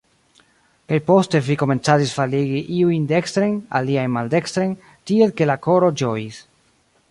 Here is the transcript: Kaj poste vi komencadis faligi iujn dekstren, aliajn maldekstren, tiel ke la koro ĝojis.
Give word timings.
Kaj 0.91 0.97
poste 1.09 1.41
vi 1.47 1.57
komencadis 1.63 2.13
faligi 2.21 2.63
iujn 2.79 3.05
dekstren, 3.13 3.61
aliajn 3.81 4.11
maldekstren, 4.17 4.75
tiel 5.11 5.37
ke 5.39 5.51
la 5.53 5.61
koro 5.69 5.95
ĝojis. 6.05 6.45